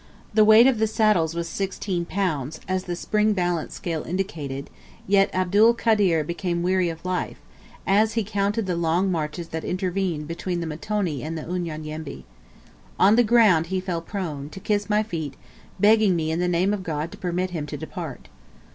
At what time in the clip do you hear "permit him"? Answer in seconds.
17.19-17.67